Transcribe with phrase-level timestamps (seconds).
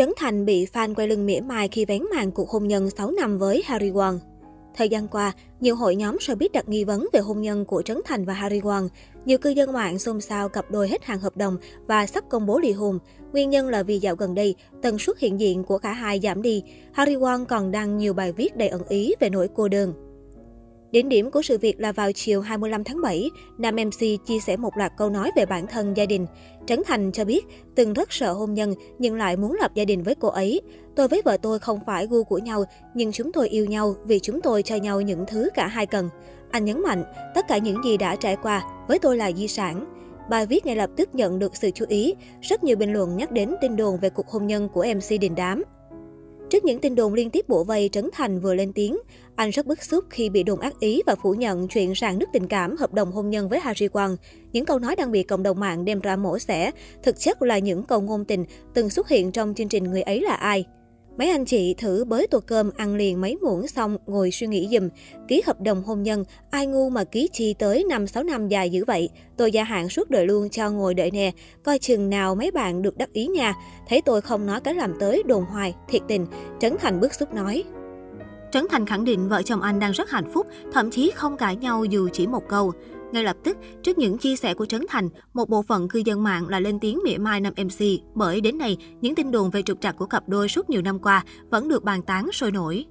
[0.00, 3.10] Trấn Thành bị fan quay lưng mỉa mai khi vén màn cuộc hôn nhân 6
[3.10, 4.18] năm với Harry Won.
[4.76, 8.00] Thời gian qua, nhiều hội nhóm showbiz đặt nghi vấn về hôn nhân của Trấn
[8.04, 8.88] Thành và Harry Won.
[9.24, 12.46] Nhiều cư dân mạng xôn xao cặp đôi hết hàng hợp đồng và sắp công
[12.46, 12.98] bố ly hôn.
[13.32, 16.42] Nguyên nhân là vì dạo gần đây, tần suất hiện diện của cả hai giảm
[16.42, 16.62] đi.
[16.92, 20.09] Harry Won còn đăng nhiều bài viết đầy ẩn ý về nỗi cô đơn.
[20.92, 24.56] Đỉnh điểm của sự việc là vào chiều 25 tháng 7, nam MC chia sẻ
[24.56, 26.26] một loạt câu nói về bản thân gia đình.
[26.66, 30.02] Trấn Thành cho biết, từng rất sợ hôn nhân nhưng lại muốn lập gia đình
[30.02, 30.60] với cô ấy.
[30.96, 32.64] Tôi với vợ tôi không phải gu của nhau,
[32.94, 36.08] nhưng chúng tôi yêu nhau vì chúng tôi cho nhau những thứ cả hai cần.
[36.50, 39.84] Anh nhấn mạnh, tất cả những gì đã trải qua với tôi là di sản.
[40.30, 42.14] Bài viết ngay lập tức nhận được sự chú ý.
[42.40, 45.34] Rất nhiều bình luận nhắc đến tin đồn về cuộc hôn nhân của MC Đình
[45.34, 45.62] Đám.
[46.50, 48.98] Trước những tin đồn liên tiếp bộ vây, Trấn Thành vừa lên tiếng.
[49.36, 52.28] Anh rất bức xúc khi bị đồn ác ý và phủ nhận chuyện sàn nứt
[52.32, 54.16] tình cảm hợp đồng hôn nhân với Harry Quang.
[54.52, 56.70] Những câu nói đang bị cộng đồng mạng đem ra mổ xẻ,
[57.02, 60.20] thực chất là những câu ngôn tình từng xuất hiện trong chương trình Người ấy
[60.20, 60.64] là ai.
[61.18, 64.68] Mấy anh chị thử bới tô cơm ăn liền mấy muỗng xong ngồi suy nghĩ
[64.72, 64.88] dùm.
[65.28, 68.84] Ký hợp đồng hôn nhân, ai ngu mà ký chi tới 5-6 năm dài dữ
[68.84, 69.08] vậy.
[69.36, 71.32] Tôi gia hạn suốt đời luôn cho ngồi đợi nè.
[71.62, 73.54] Coi chừng nào mấy bạn được đắc ý nha.
[73.88, 76.26] Thấy tôi không nói cái làm tới đồn hoài, thiệt tình.
[76.60, 77.64] Trấn Thành bức xúc nói.
[78.52, 81.56] Trấn Thành khẳng định vợ chồng anh đang rất hạnh phúc, thậm chí không cãi
[81.56, 82.72] nhau dù chỉ một câu.
[83.12, 86.22] Ngay lập tức, trước những chia sẻ của Trấn Thành, một bộ phận cư dân
[86.22, 89.62] mạng là lên tiếng mỉa mai nam MC bởi đến nay, những tin đồn về
[89.62, 92.84] trục trặc của cặp đôi suốt nhiều năm qua vẫn được bàn tán sôi nổi.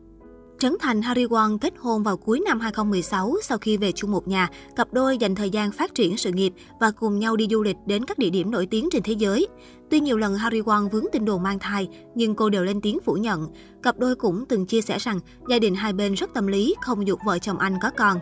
[0.60, 4.28] Trấn Thành Harry Won kết hôn vào cuối năm 2016 sau khi về chung một
[4.28, 7.64] nhà, cặp đôi dành thời gian phát triển sự nghiệp và cùng nhau đi du
[7.64, 9.48] lịch đến các địa điểm nổi tiếng trên thế giới.
[9.90, 13.00] Tuy nhiều lần Harry Won vướng tin đồn mang thai, nhưng cô đều lên tiếng
[13.06, 13.48] phủ nhận.
[13.84, 17.08] Cặp đôi cũng từng chia sẻ rằng gia đình hai bên rất tâm lý, không
[17.08, 18.18] dục vợ chồng anh có con.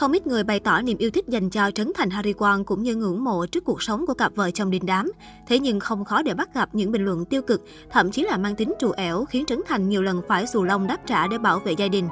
[0.00, 2.82] Không ít người bày tỏ niềm yêu thích dành cho Trấn Thành Harry Won cũng
[2.82, 5.12] như ngưỡng mộ trước cuộc sống của cặp vợ chồng đình đám.
[5.46, 8.36] Thế nhưng không khó để bắt gặp những bình luận tiêu cực, thậm chí là
[8.36, 11.38] mang tính trù ẻo khiến Trấn Thành nhiều lần phải xù lông đáp trả để
[11.38, 12.08] bảo vệ gia đình.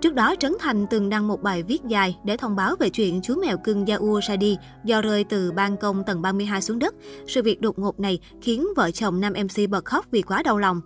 [0.00, 3.20] Trước đó, Trấn Thành từng đăng một bài viết dài để thông báo về chuyện
[3.22, 6.94] chú mèo cưng Yao ra đi do rơi từ ban công tầng 32 xuống đất.
[7.26, 10.58] Sự việc đột ngột này khiến vợ chồng nam MC bật khóc vì quá đau
[10.58, 10.80] lòng.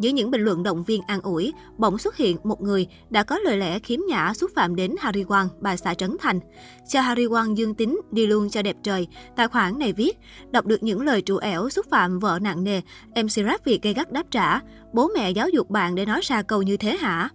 [0.00, 3.38] Giữa những bình luận động viên an ủi, bỗng xuất hiện một người đã có
[3.38, 6.40] lời lẽ khiếm nhã xúc phạm đến Harry Won, bà xã Trấn Thành.
[6.88, 9.06] Cho Harry Won dương tính, đi luôn cho đẹp trời.
[9.36, 10.18] Tài khoản này viết,
[10.50, 12.80] đọc được những lời trụ ẻo xúc phạm vợ nặng nề,
[13.22, 14.60] MC Rap Việt gây gắt đáp trả.
[14.92, 17.28] Bố mẹ giáo dục bạn để nói ra câu như thế hả?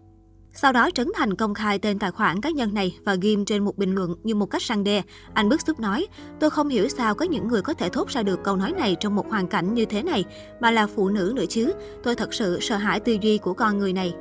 [0.58, 3.66] Sau đó Trấn Thành công khai tên tài khoản cá nhân này và ghim trên
[3.66, 5.02] một bình luận như một cách săn đe.
[5.34, 6.08] Anh bức xúc nói,
[6.40, 8.96] tôi không hiểu sao có những người có thể thốt ra được câu nói này
[9.00, 10.24] trong một hoàn cảnh như thế này,
[10.60, 11.74] mà là phụ nữ nữa chứ.
[12.04, 14.14] Tôi thật sự sợ hãi tư duy của con người này.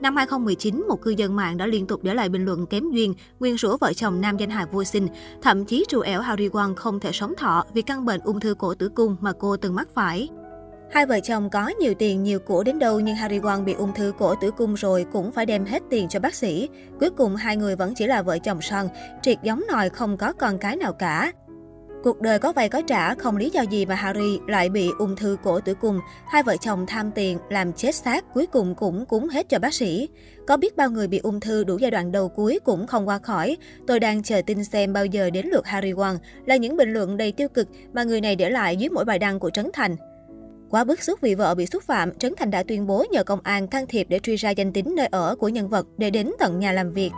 [0.00, 3.14] Năm 2019, một cư dân mạng đã liên tục để lại bình luận kém duyên,
[3.40, 5.08] nguyên rủa vợ chồng nam danh hài vô sinh,
[5.42, 8.54] thậm chí trù ẻo Harry Won không thể sống thọ vì căn bệnh ung thư
[8.54, 10.28] cổ tử cung mà cô từng mắc phải.
[10.90, 13.94] Hai vợ chồng có nhiều tiền, nhiều của đến đâu nhưng Harry Won bị ung
[13.94, 16.68] thư cổ tử cung rồi cũng phải đem hết tiền cho bác sĩ.
[17.00, 18.88] Cuối cùng hai người vẫn chỉ là vợ chồng son,
[19.22, 21.32] triệt giống nòi không có con cái nào cả.
[22.02, 25.16] Cuộc đời có vay có trả, không lý do gì mà Harry lại bị ung
[25.16, 26.00] thư cổ tử cung.
[26.28, 29.74] Hai vợ chồng tham tiền, làm chết xác, cuối cùng cũng cúng hết cho bác
[29.74, 30.08] sĩ.
[30.46, 33.18] Có biết bao người bị ung thư đủ giai đoạn đầu cuối cũng không qua
[33.18, 33.56] khỏi.
[33.86, 36.16] Tôi đang chờ tin xem bao giờ đến lượt Harry Won
[36.46, 39.18] là những bình luận đầy tiêu cực mà người này để lại dưới mỗi bài
[39.18, 39.96] đăng của Trấn Thành.
[40.70, 43.40] Quá bức xúc vì vợ bị xúc phạm, Trấn Thành đã tuyên bố nhờ công
[43.42, 46.30] an can thiệp để truy ra danh tính nơi ở của nhân vật để đến
[46.38, 47.10] tận nhà làm việc.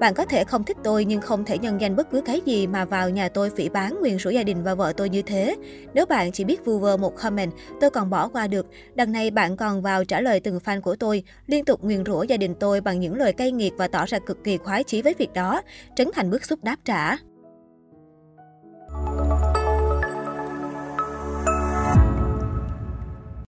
[0.00, 2.66] Bạn có thể không thích tôi nhưng không thể nhân danh bất cứ cái gì
[2.66, 5.56] mà vào nhà tôi phỉ bán nguyền rủa gia đình và vợ tôi như thế.
[5.94, 8.66] Nếu bạn chỉ biết vu vơ một comment, tôi còn bỏ qua được.
[8.94, 12.22] Đằng này bạn còn vào trả lời từng fan của tôi, liên tục nguyền rủa
[12.22, 15.02] gia đình tôi bằng những lời cay nghiệt và tỏ ra cực kỳ khoái chí
[15.02, 15.62] với việc đó.
[15.96, 17.16] Trấn Thành bức xúc đáp trả.